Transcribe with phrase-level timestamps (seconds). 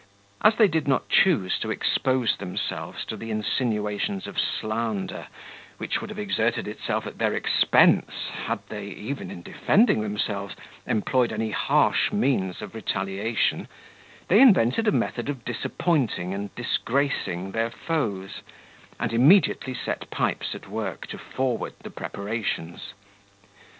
[0.43, 5.27] As they did not choose to expose themselves to the insinuations of slander,
[5.77, 8.09] which would have exerted itself at their expense,
[8.47, 10.55] had they, even in defending themselves,
[10.87, 13.67] employed any harsh means of retaliation,
[14.27, 18.41] they invented a method of disappointing and disgracing their foes,
[18.99, 22.95] and immediately set Pipes at work to forward the preparations.